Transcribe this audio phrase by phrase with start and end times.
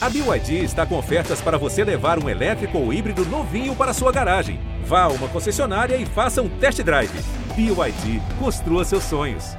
[0.00, 4.12] A BYD está com ofertas para você levar um elétrico ou híbrido novinho para sua
[4.12, 4.60] garagem.
[4.84, 7.10] Vá a uma concessionária e faça um test drive.
[7.56, 9.56] BYD, construa seus sonhos.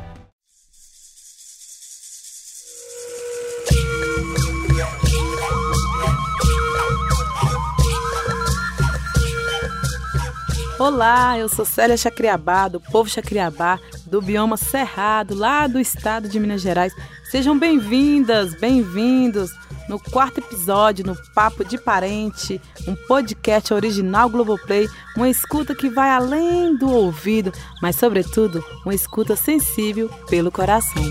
[10.79, 13.77] Olá, eu sou Célia Chacriabá, do povo Chacriabá,
[14.09, 16.93] do bioma Cerrado, lá do estado de Minas Gerais.
[17.29, 19.51] Sejam bem-vindas, bem-vindos
[19.87, 26.09] no quarto episódio no Papo de Parente, um podcast original Globoplay, uma escuta que vai
[26.09, 31.03] além do ouvido, mas sobretudo uma escuta sensível pelo coração.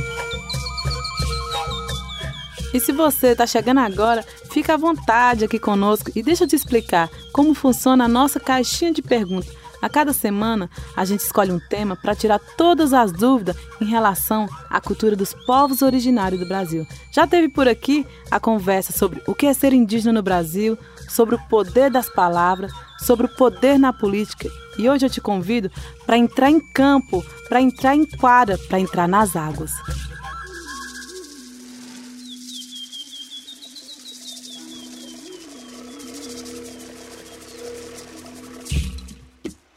[2.75, 6.56] E se você está chegando agora, fica à vontade aqui conosco e deixa eu te
[6.56, 9.68] explicar como funciona a nossa caixinha de perguntas.
[9.81, 14.49] A cada semana, a gente escolhe um tema para tirar todas as dúvidas em relação
[14.69, 16.87] à cultura dos povos originários do Brasil.
[17.13, 20.77] Já teve por aqui a conversa sobre o que é ser indígena no Brasil,
[21.09, 24.48] sobre o poder das palavras, sobre o poder na política.
[24.77, 25.70] E hoje eu te convido
[26.05, 29.73] para entrar em campo, para entrar em quadra, para entrar nas águas.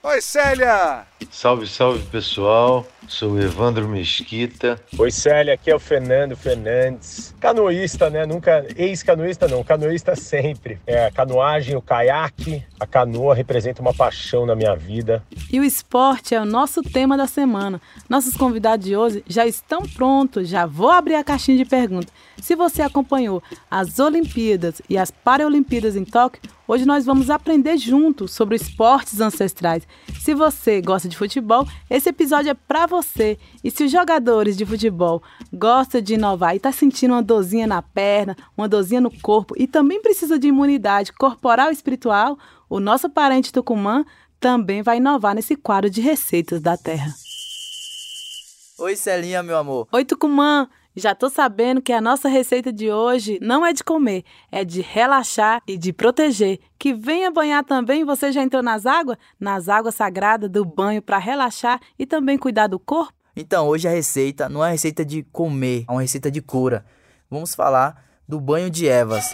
[0.04, 1.06] Oi, Célia!
[1.30, 2.88] Salve, salve pessoal.
[3.08, 4.82] Sou Evandro Mesquita.
[4.98, 7.36] Oi, Célia, aqui é o Fernando Fernandes.
[7.40, 8.26] Canoísta, né?
[8.26, 8.66] Nunca.
[8.76, 9.64] Ex-canoísta, não.
[9.64, 10.80] Canoísta sempre.
[10.88, 12.66] É a canoagem, o caiaque.
[12.80, 15.24] A canoa representa uma paixão na minha vida.
[15.52, 17.80] E o esporte é o nosso tema da semana.
[18.10, 20.50] Nossos convidados de hoje já estão prontos.
[20.50, 22.12] Já vou abrir a caixinha de perguntas.
[22.42, 26.42] Se você acompanhou as Olimpíadas e as Paralimpíadas em Tóquio,
[26.72, 29.86] hoje nós vamos aprender juntos sobre esportes ancestrais.
[30.22, 33.38] Se você gosta de futebol, esse episódio é para você.
[33.62, 37.82] E se os jogadores de futebol gostam de inovar e está sentindo uma dorzinha na
[37.82, 43.10] perna, uma dorzinha no corpo e também precisa de imunidade corporal e espiritual, o nosso
[43.10, 44.06] parente Tucumã
[44.40, 47.14] também vai inovar nesse quadro de receitas da terra.
[48.80, 49.90] Oi, Celinha, meu amor.
[49.92, 50.70] Oi, Tucumã.
[50.96, 54.82] Já tô sabendo que a nossa receita de hoje não é de comer, é de
[54.82, 56.60] relaxar e de proteger.
[56.78, 59.18] Que venha banhar também, você já entrou nas águas?
[59.40, 63.14] Nas águas sagradas do banho para relaxar e também cuidar do corpo?
[63.34, 66.86] Então, hoje a receita não é receita de comer, é uma receita de cura.
[67.30, 69.34] Vamos falar do banho de ervas.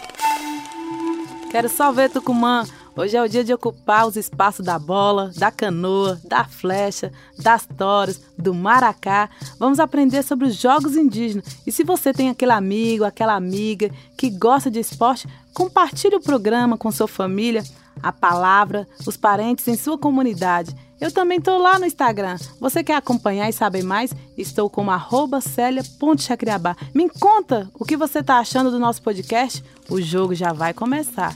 [1.50, 2.62] Quero só ver, Tucumã.
[2.98, 7.64] Hoje é o dia de ocupar os espaços da bola, da canoa, da flecha, das
[7.64, 9.30] toras, do maracá.
[9.56, 11.44] Vamos aprender sobre os jogos indígenas.
[11.64, 16.76] E se você tem aquele amigo, aquela amiga que gosta de esporte, compartilhe o programa
[16.76, 17.62] com sua família,
[18.02, 20.74] a palavra, os parentes em sua comunidade.
[21.00, 22.36] Eu também estou lá no Instagram.
[22.58, 24.12] Você quer acompanhar e saber mais?
[24.36, 26.76] Estou como arroba Célia.chacriabá.
[26.92, 29.62] Me conta o que você está achando do nosso podcast.
[29.88, 31.32] O jogo já vai começar.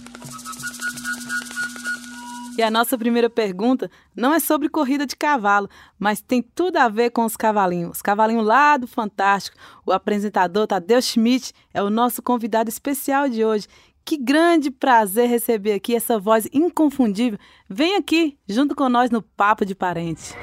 [2.57, 5.69] E a nossa primeira pergunta não é sobre corrida de cavalo,
[5.99, 7.97] mas tem tudo a ver com os cavalinhos.
[7.97, 9.57] Os cavalinhos lá do Fantástico.
[9.87, 13.67] O apresentador Tadeu Schmidt é o nosso convidado especial de hoje.
[14.05, 17.39] Que grande prazer receber aqui essa voz inconfundível.
[17.69, 20.35] Vem aqui, junto com nós no Papo de Parente.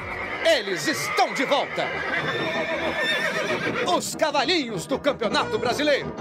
[0.46, 1.86] Eles estão de volta!
[3.96, 6.12] Os cavalinhos do Campeonato Brasileiro.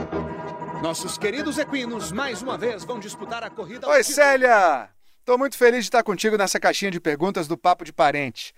[0.82, 3.88] Nossos queridos equinos mais uma vez vão disputar a corrida.
[3.88, 4.97] Oi, Célia!
[5.28, 8.54] Estou muito feliz de estar contigo nessa caixinha de perguntas do Papo de Parente.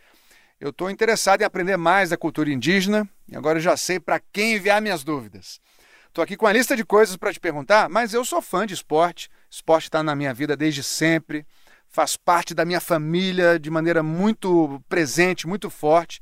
[0.61, 4.55] Eu estou interessado em aprender mais da cultura indígena e agora já sei para quem
[4.55, 5.61] enviar minhas dúvidas.
[6.07, 8.75] Estou aqui com a lista de coisas para te perguntar, mas eu sou fã de
[8.75, 9.29] esporte.
[9.51, 11.45] Esporte está na minha vida desde sempre,
[11.89, 16.21] faz parte da minha família de maneira muito presente, muito forte.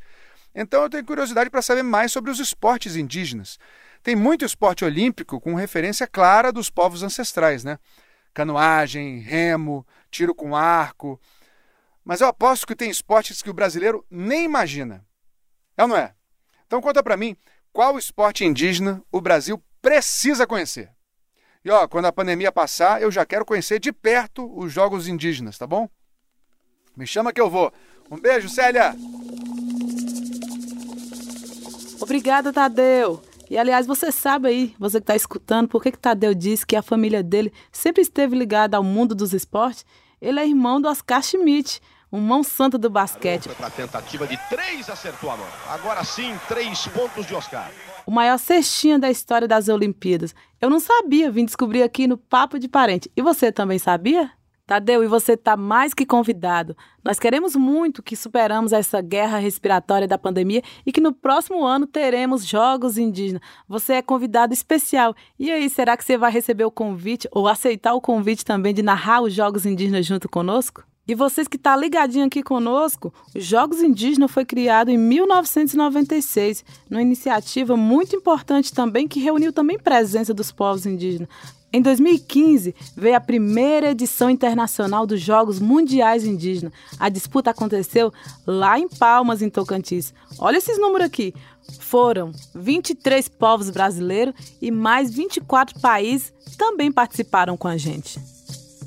[0.55, 3.59] Então eu tenho curiosidade para saber mais sobre os esportes indígenas.
[4.03, 7.79] Tem muito esporte olímpico com referência clara dos povos ancestrais, né?
[8.39, 11.21] Canoagem, remo, tiro com arco.
[12.05, 15.05] Mas eu aposto que tem esportes que o brasileiro nem imagina.
[15.77, 16.15] É ou não é?
[16.65, 17.37] Então conta para mim,
[17.73, 20.89] qual esporte indígena o Brasil precisa conhecer?
[21.65, 25.59] E ó, quando a pandemia passar, eu já quero conhecer de perto os jogos indígenas,
[25.59, 25.89] tá bom?
[26.97, 27.73] Me chama que eu vou.
[28.09, 28.95] Um beijo, Célia!
[32.01, 33.21] Obrigada, Tadeu!
[33.51, 36.77] E aliás, você sabe aí, você que está escutando, por que, que Tadeu disse que
[36.77, 39.87] a família dele sempre esteve ligada ao mundo dos esportes?
[40.21, 41.81] Ele é irmão do Oscar Schmidt,
[42.13, 43.49] um mão santa do basquete.
[43.49, 45.47] Para a tentativa de três, acertou a mão.
[45.69, 47.71] Agora sim, três pontos de Oscar.
[48.07, 50.35] O maior cestinha da história das Olimpíadas.
[50.61, 53.11] Eu não sabia, vim descobrir aqui no Papo de Parente.
[53.17, 54.31] E você também sabia?
[54.69, 56.77] Tadeu, e você está mais que convidado.
[57.03, 61.87] Nós queremos muito que superamos essa guerra respiratória da pandemia e que no próximo ano
[61.87, 63.41] teremos Jogos Indígenas.
[63.67, 65.15] Você é convidado especial.
[65.39, 68.83] E aí, será que você vai receber o convite ou aceitar o convite também de
[68.83, 70.85] narrar os Jogos Indígenas junto conosco?
[71.09, 76.63] E vocês que estão tá ligadinho aqui conosco, os Jogos Indígenas foi criado em 1996,
[76.91, 81.31] numa iniciativa muito importante também que reuniu também presença dos povos indígenas.
[81.71, 86.73] Em 2015, veio a primeira edição internacional dos Jogos Mundiais Indígenas.
[86.99, 88.11] A disputa aconteceu
[88.47, 90.15] lá em Palmas, em Tocantins.
[90.39, 91.35] Olha esses números aqui.
[91.81, 98.19] Foram 23 povos brasileiros e mais 24 países também participaram com a gente.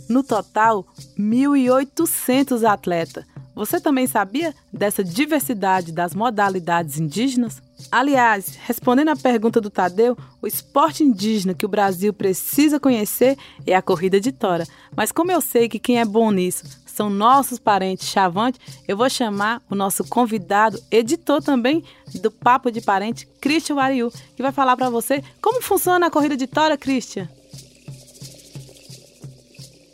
[0.09, 0.83] No total,
[1.17, 3.23] 1.800 atletas.
[3.53, 7.61] Você também sabia dessa diversidade das modalidades indígenas?
[7.91, 13.75] Aliás, respondendo à pergunta do Tadeu, o esporte indígena que o Brasil precisa conhecer é
[13.75, 14.65] a corrida de tora.
[14.95, 19.09] Mas como eu sei que quem é bom nisso são nossos parentes chavantes, eu vou
[19.09, 21.83] chamar o nosso convidado, editor também
[22.21, 26.37] do Papo de Parente, Christian Wariu, que vai falar para você como funciona a corrida
[26.37, 27.27] de tora, Christian.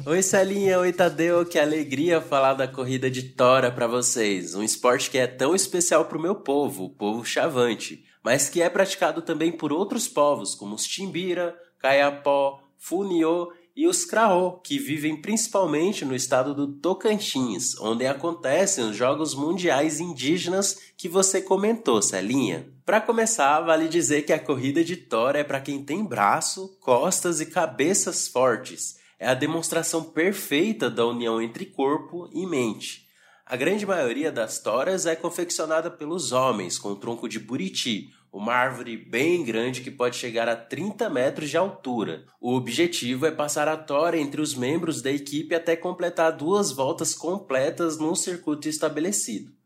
[0.09, 5.12] Oi Celinha, oi Tadeu, que alegria falar da corrida de tora para vocês, um esporte
[5.12, 9.21] que é tão especial para o meu povo, o povo chavante, mas que é praticado
[9.21, 16.06] também por outros povos como os Timbira, Caiapó, Funiô e os Craô, que vivem principalmente
[16.06, 22.65] no estado do Tocantins, onde acontecem os Jogos Mundiais Indígenas que você comentou, Celinha.
[22.86, 27.42] Para começar, vale dizer que a corrida de tora é para quem tem braço, costas
[27.42, 33.08] e cabeças fortes é a demonstração perfeita da união entre corpo e mente.
[33.46, 38.98] A grande maioria das toras é confeccionada pelos homens com tronco de buriti, uma árvore
[38.98, 42.25] bem grande que pode chegar a 30 metros de altura.
[42.42, 47.16] O objetivo é passar a tora entre os membros da equipe até completar duas voltas
[47.16, 49.56] completas num circuito estabelecido.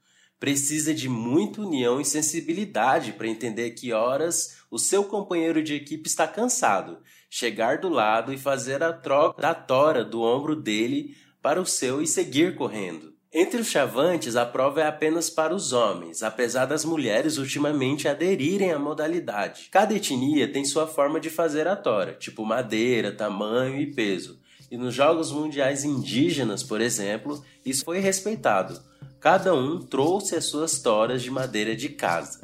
[0.41, 6.09] Precisa de muita união e sensibilidade para entender que horas o seu companheiro de equipe
[6.09, 6.97] está cansado
[7.33, 12.01] chegar do lado e fazer a troca da tora do ombro dele para o seu
[12.01, 13.13] e seguir correndo.
[13.33, 18.73] Entre os chavantes, a prova é apenas para os homens, apesar das mulheres ultimamente aderirem
[18.73, 19.69] à modalidade.
[19.71, 24.40] Cada etnia tem sua forma de fazer a tora, tipo madeira, tamanho e peso.
[24.71, 28.81] E nos Jogos Mundiais Indígenas, por exemplo, isso foi respeitado.
[29.19, 32.39] Cada um trouxe as suas toras de madeira de casa.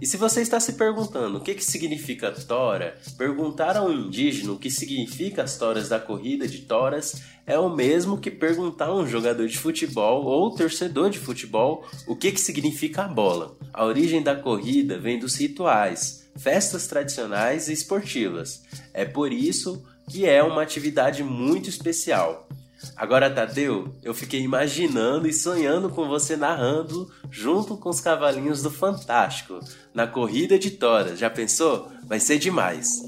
[0.00, 4.52] E se você está se perguntando o que, que significa tora, perguntar a um indígena
[4.52, 8.94] o que significa as toras da corrida de toras é o mesmo que perguntar a
[8.94, 13.56] um jogador de futebol ou torcedor de futebol o que, que significa a bola.
[13.72, 18.62] A origem da corrida vem dos rituais, festas tradicionais e esportivas.
[18.94, 22.48] É por isso que é uma atividade muito especial.
[22.96, 28.70] Agora, Tadeu, eu fiquei imaginando e sonhando com você narrando junto com os cavalinhos do
[28.70, 29.58] Fantástico,
[29.92, 31.18] na corrida de toras.
[31.18, 31.90] Já pensou?
[32.06, 33.07] Vai ser demais.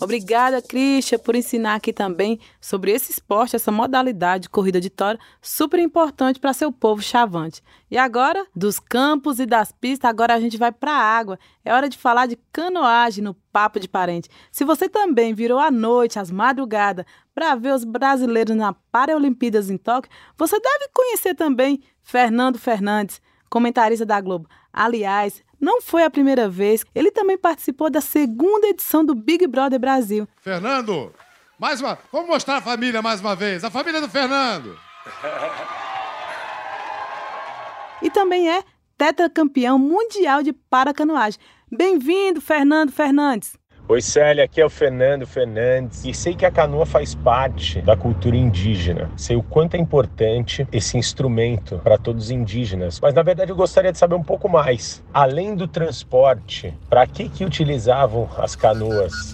[0.00, 5.18] Obrigada, Christian, por ensinar aqui também sobre esse esporte, essa modalidade de corrida de tora,
[5.42, 7.62] super importante para seu povo chavante.
[7.90, 11.38] E agora, dos campos e das pistas, agora a gente vai para a água.
[11.64, 14.28] É hora de falar de canoagem no Papo de Parente.
[14.52, 17.04] Se você também virou à noite, às madrugadas,
[17.34, 24.04] para ver os brasileiros na Paralimpíadas em Tóquio, você deve conhecer também Fernando Fernandes, comentarista
[24.04, 24.48] da Globo.
[24.72, 29.78] Aliás, não foi a primeira vez, ele também participou da segunda edição do Big Brother
[29.78, 30.26] Brasil.
[30.40, 31.12] Fernando,
[31.58, 31.98] mais uma.
[32.12, 33.64] Vamos mostrar a família mais uma vez.
[33.64, 34.78] A família do Fernando.
[38.00, 38.62] e também é
[38.96, 41.40] tetracampeão mundial de paracanoagem.
[41.70, 43.56] Bem-vindo, Fernando Fernandes.
[43.90, 47.96] Oi, Célia, aqui é o Fernando Fernandes e sei que a canoa faz parte da
[47.96, 49.10] cultura indígena.
[49.16, 53.00] Sei o quanto é importante esse instrumento para todos os indígenas.
[53.00, 55.02] Mas na verdade eu gostaria de saber um pouco mais.
[55.10, 59.32] Além do transporte, para que que utilizavam as canoas?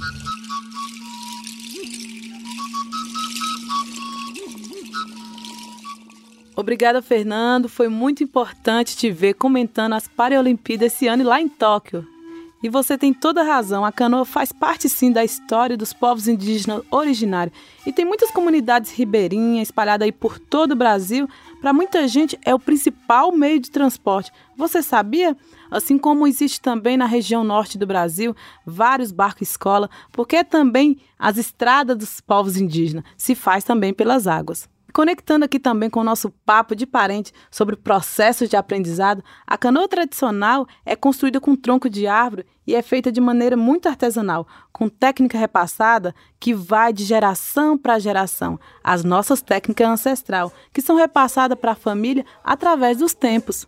[6.55, 7.69] Obrigada, Fernando.
[7.69, 12.14] Foi muito importante te ver comentando as Paralimpíadas esse ano lá em Tóquio.
[12.65, 16.27] E você tem toda a razão, a canoa faz parte sim da história dos povos
[16.27, 17.55] indígenas originários.
[17.85, 21.29] E tem muitas comunidades ribeirinhas espalhadas aí por todo o Brasil.
[21.61, 24.33] Para muita gente é o principal meio de transporte.
[24.57, 25.37] Você sabia?
[25.71, 31.37] Assim como existe também na região norte do Brasil vários barcos escola, porque também as
[31.37, 34.67] estradas dos povos indígenas se faz também pelas águas.
[34.95, 39.89] Conectando aqui também com o nosso papo de parente sobre processos de aprendizado, a canoa
[39.89, 44.89] tradicional é construída com tronco de árvore e é feita de maneira muito artesanal, com
[44.89, 51.59] técnica repassada que vai de geração para geração, as nossas técnicas ancestral, que são repassadas
[51.59, 53.67] para a família através dos tempos.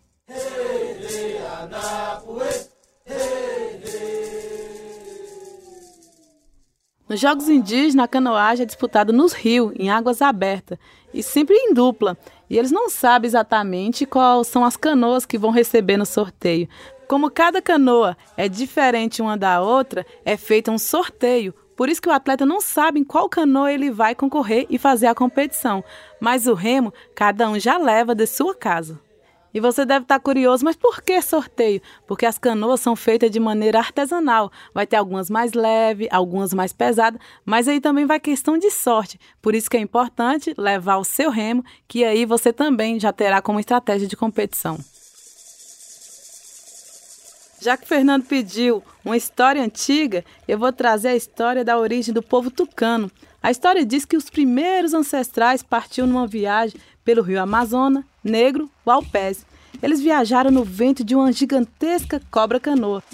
[7.08, 10.76] Nos Jogos Indígenas, a canoagem é disputada nos rios, em águas abertas,
[11.16, 12.16] e sempre em dupla.
[12.48, 16.68] E eles não sabem exatamente quais são as canoas que vão receber no sorteio.
[17.08, 21.54] Como cada canoa é diferente uma da outra, é feito um sorteio.
[21.76, 25.06] Por isso que o atleta não sabe em qual canoa ele vai concorrer e fazer
[25.06, 25.82] a competição.
[26.20, 29.00] Mas o remo, cada um já leva de sua casa.
[29.56, 31.80] E você deve estar curioso, mas por que sorteio?
[32.06, 34.52] Porque as canoas são feitas de maneira artesanal.
[34.74, 39.18] Vai ter algumas mais leves, algumas mais pesadas, mas aí também vai questão de sorte.
[39.40, 43.40] Por isso que é importante levar o seu remo, que aí você também já terá
[43.40, 44.78] como estratégia de competição.
[47.58, 52.12] Já que o Fernando pediu uma história antiga, eu vou trazer a história da origem
[52.12, 53.10] do povo tucano.
[53.46, 59.46] A história diz que os primeiros ancestrais partiam numa viagem pelo rio Amazonas, Negro, Valpés.
[59.80, 63.04] Eles viajaram no vento de uma gigantesca cobra-canoa.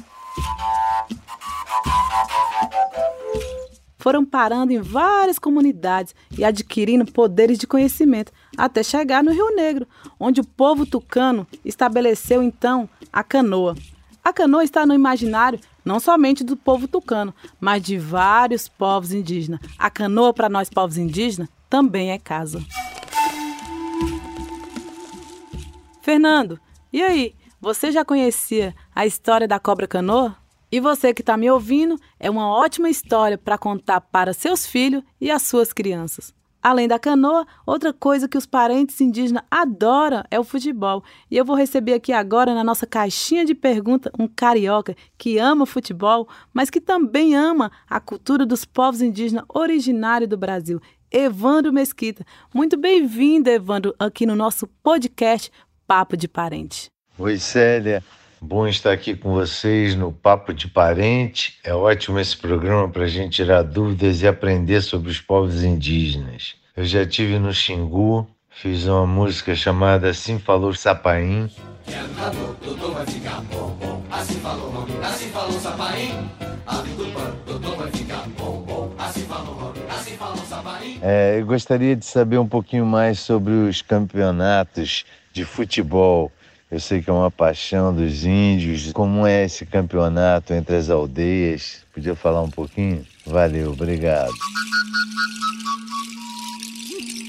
[3.99, 9.87] Foram parando em várias comunidades e adquirindo poderes de conhecimento, até chegar no Rio Negro,
[10.19, 13.77] onde o povo tucano estabeleceu então a canoa.
[14.25, 19.61] A canoa está no imaginário não somente do povo tucano, mas de vários povos indígenas.
[19.79, 22.65] A canoa, para nós povos indígenas, também é casa.
[26.01, 26.61] Fernando,
[26.93, 27.35] e aí?
[27.61, 30.37] Você já conhecia a história da cobra canoa?
[30.71, 35.05] E você que está me ouvindo, é uma ótima história para contar para seus filhos
[35.21, 36.35] e as suas crianças.
[36.63, 41.03] Além da canoa, outra coisa que os parentes indígenas adoram é o futebol.
[41.29, 45.67] E eu vou receber aqui agora na nossa caixinha de pergunta um carioca que ama
[45.67, 50.81] futebol, mas que também ama a cultura dos povos indígenas originários do Brasil.
[51.11, 52.25] Evandro Mesquita.
[52.55, 55.51] Muito bem-vindo, Evandro, aqui no nosso podcast
[55.85, 56.87] Papo de Parente.
[57.19, 58.03] Oi, Célia.
[58.45, 61.61] Bom estar aqui com vocês no Papo de Parente.
[61.63, 66.57] É ótimo esse programa para a gente tirar dúvidas e aprender sobre os povos indígenas.
[66.77, 71.49] Eu já tive no Xingu, fiz uma música chamada Assim Falou Sapaim.
[81.01, 86.33] É, eu gostaria de saber um pouquinho mais sobre os campeonatos de futebol.
[86.73, 88.91] Eu sei que é uma paixão dos índios.
[88.95, 91.85] Como é esse campeonato entre as aldeias?
[91.93, 93.05] Podia falar um pouquinho?
[93.27, 94.33] Valeu, obrigado.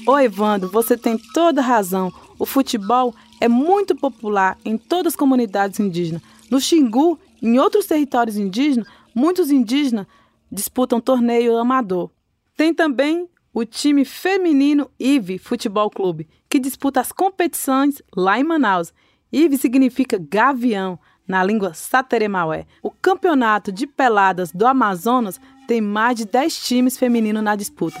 [0.06, 2.10] Oi, Evandro, você tem toda razão.
[2.38, 6.22] O futebol é muito popular em todas as comunidades indígenas.
[6.50, 10.06] No Xingu, em outros territórios indígenas, muitos indígenas
[10.50, 12.10] disputam torneio amador.
[12.56, 18.90] Tem também o time feminino IVE Futebol Clube, que disputa as competições lá em Manaus.
[19.34, 22.66] IVE significa gavião na língua sateremaué.
[22.80, 28.00] O campeonato de peladas do Amazonas tem mais de 10 times femininos na disputa.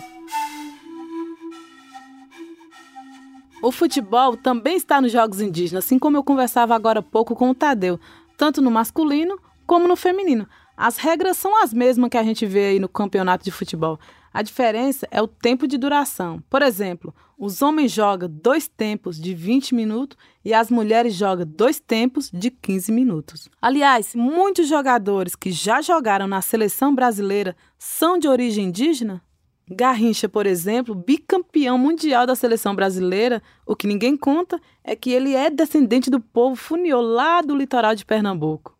[3.60, 7.50] O futebol também está nos Jogos Indígenas, assim como eu conversava agora há pouco com
[7.50, 7.98] o Tadeu,
[8.36, 9.36] tanto no masculino
[9.66, 10.46] como no feminino.
[10.76, 13.98] As regras são as mesmas que a gente vê aí no campeonato de futebol.
[14.32, 16.40] A diferença é o tempo de duração.
[16.48, 21.80] Por exemplo, os homens jogam dois tempos de 20 minutos e as mulheres jogam dois
[21.80, 23.48] tempos de 15 minutos.
[23.60, 29.22] Aliás, muitos jogadores que já jogaram na seleção brasileira são de origem indígena.
[29.68, 35.34] Garrincha, por exemplo, bicampeão mundial da seleção brasileira, o que ninguém conta é que ele
[35.34, 38.76] é descendente do povo funiô lá do litoral de Pernambuco.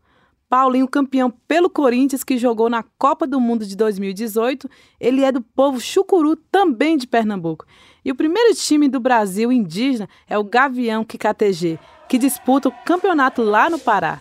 [0.55, 4.71] Paulinho, campeão pelo Corinthians, que jogou na Copa do Mundo de 2018.
[5.01, 7.67] Ele é do povo chucuru, também de Pernambuco.
[8.05, 11.77] E o primeiro time do Brasil indígena é o Gavião KTG,
[12.09, 14.21] que disputa o campeonato lá no Pará.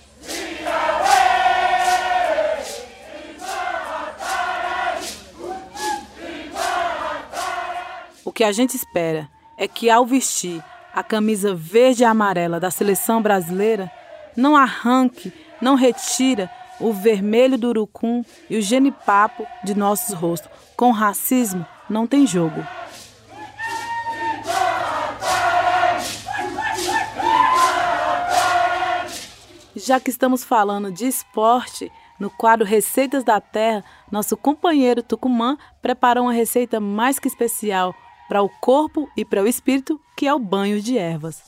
[8.25, 10.63] O que a gente espera é que ao vestir
[10.95, 13.91] a camisa verde e amarela da seleção brasileira,
[14.35, 15.31] não arranque
[15.63, 20.51] não retira o vermelho do urucum e o genipapo de nossos rostos.
[20.75, 22.61] Com racismo não tem jogo.
[29.75, 36.25] Já que estamos falando de esporte, no quadro Receitas da Terra, nosso companheiro Tucumã preparou
[36.25, 37.95] uma receita mais que especial,
[38.27, 41.41] para o corpo e para o espírito, que é o banho de ervas.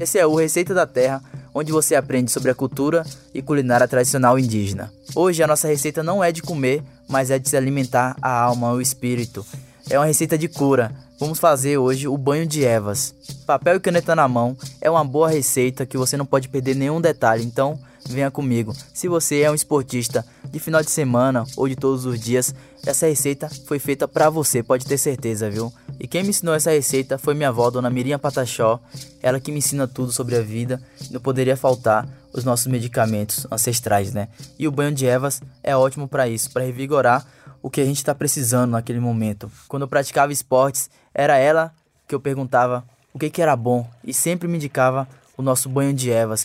[0.00, 3.04] Esse é o Receita da Terra, onde você aprende sobre a cultura
[3.34, 4.90] e culinária tradicional indígena.
[5.14, 8.72] Hoje a nossa receita não é de comer, mas é de se alimentar a alma,
[8.72, 9.44] o espírito.
[9.90, 10.90] É uma receita de cura.
[11.18, 13.14] Vamos fazer hoje o banho de ervas.
[13.44, 16.98] Papel e caneta na mão é uma boa receita que você não pode perder nenhum
[16.98, 17.78] detalhe, então
[18.08, 18.74] venha comigo.
[18.94, 22.54] Se você é um esportista de final de semana ou de todos os dias,
[22.86, 25.72] essa receita foi feita para você, pode ter certeza, viu?
[25.98, 28.80] E quem me ensinou essa receita foi minha avó, Dona Mirinha Pataxó,
[29.22, 30.80] ela que me ensina tudo sobre a vida.
[31.10, 34.28] Não poderia faltar os nossos medicamentos ancestrais, né?
[34.58, 37.26] E o banho de ervas é ótimo para isso, para revigorar
[37.62, 39.50] o que a gente está precisando naquele momento.
[39.68, 41.72] Quando eu praticava esportes, era ela
[42.08, 45.92] que eu perguntava o que, que era bom e sempre me indicava o nosso banho
[45.92, 46.44] de ervas,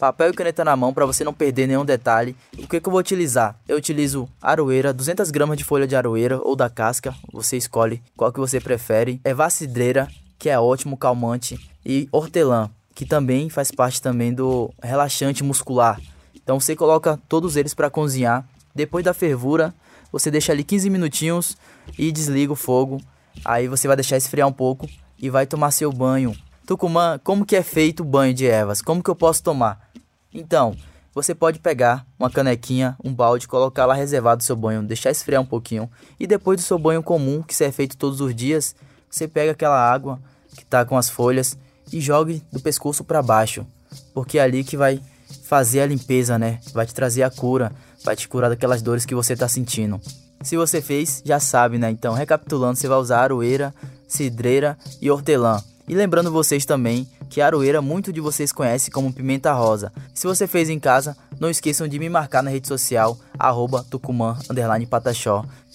[0.00, 2.34] papel e caneta na mão para você não perder nenhum detalhe.
[2.56, 3.54] O que, que eu vou utilizar?
[3.68, 8.32] Eu utilizo aroeira, 200 gramas de folha de aroeira ou da casca, você escolhe qual
[8.32, 9.20] que você prefere.
[9.22, 15.44] É cidreira, que é ótimo calmante, e hortelã, que também faz parte também do relaxante
[15.44, 16.00] muscular.
[16.34, 18.48] Então você coloca todos eles para cozinhar.
[18.74, 19.74] Depois da fervura,
[20.10, 21.58] você deixa ali 15 minutinhos
[21.98, 23.02] e desliga o fogo.
[23.44, 24.88] Aí você vai deixar esfriar um pouco
[25.18, 26.34] e vai tomar seu banho.
[26.66, 28.80] Tucumã, como que é feito o banho de ervas?
[28.80, 29.89] Como que eu posso tomar?
[30.32, 30.76] Então,
[31.12, 35.42] você pode pegar uma canequinha, um balde, colocar lá reservado o seu banho, deixar esfriar
[35.42, 35.90] um pouquinho.
[36.18, 38.74] E depois do seu banho comum, que é feito todos os dias,
[39.10, 40.20] você pega aquela água
[40.54, 41.58] que está com as folhas
[41.92, 43.66] e jogue do pescoço para baixo.
[44.14, 45.00] Porque é ali que vai
[45.42, 46.60] fazer a limpeza, né?
[46.72, 47.72] Vai te trazer a cura,
[48.04, 50.00] vai te curar daquelas dores que você está sentindo.
[50.42, 51.90] Se você fez, já sabe, né?
[51.90, 53.74] Então, recapitulando, você vai usar aroeira,
[54.06, 55.62] cidreira e hortelã.
[55.90, 59.92] E lembrando vocês também que a aroeira muito de vocês conhecem como pimenta rosa.
[60.14, 63.84] Se você fez em casa, não esqueçam de me marcar na rede social, arroba.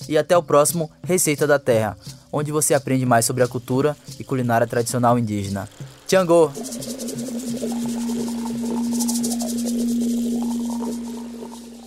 [0.07, 1.97] E até o próximo Receita da Terra,
[2.31, 5.67] onde você aprende mais sobre a cultura e culinária tradicional indígena.
[6.07, 6.49] Tchangô!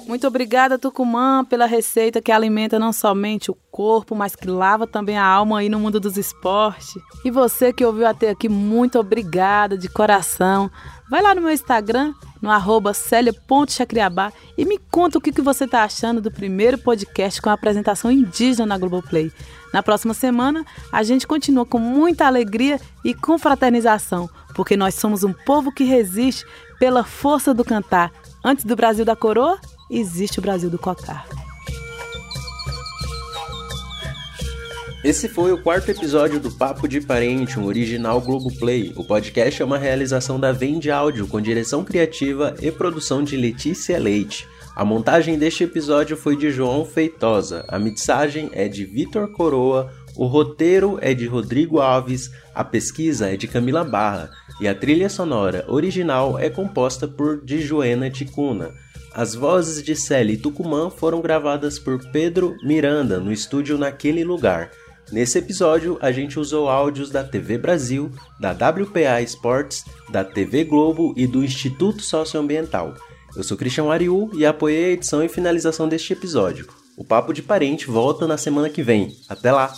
[0.08, 5.18] Muito obrigada, Tucumã, pela receita que alimenta não somente o corpo, mas que lava também
[5.18, 6.94] a alma aí no mundo dos esportes.
[7.22, 10.70] E você que ouviu até aqui, muito obrigada de coração.
[11.10, 15.84] Vai lá no meu Instagram, no arroba Célia.chacriabá e me conta o que, você está
[15.84, 19.30] achando do primeiro podcast com a apresentação indígena na Globoplay.
[19.74, 25.34] Na próxima semana, a gente continua com muita alegria e confraternização, porque nós somos um
[25.34, 26.46] povo que resiste
[26.78, 28.10] pela força do cantar.
[28.42, 29.58] Antes do Brasil da coroa,
[29.90, 31.26] existe o Brasil do cocar.
[35.04, 38.92] Esse foi o quarto episódio do Papo de Parente, um original Globoplay.
[38.96, 43.96] O podcast é uma realização da Vende Áudio, com direção criativa e produção de Letícia
[43.96, 44.46] Leite.
[44.74, 50.26] A montagem deste episódio foi de João Feitosa, a mixagem é de Vitor Coroa, o
[50.26, 55.64] roteiro é de Rodrigo Alves, a pesquisa é de Camila Barra e a trilha sonora
[55.68, 58.74] original é composta por Dijoena Ticuna.
[59.18, 64.70] As vozes de Célia e Tucumã foram gravadas por Pedro Miranda no estúdio Naquele Lugar.
[65.10, 71.14] Nesse episódio, a gente usou áudios da TV Brasil, da WPA Sports, da TV Globo
[71.16, 72.94] e do Instituto Socioambiental.
[73.34, 76.68] Eu sou Cristian Ariu e apoiei a edição e finalização deste episódio.
[76.96, 79.16] O Papo de Parente volta na semana que vem.
[79.28, 79.74] Até lá!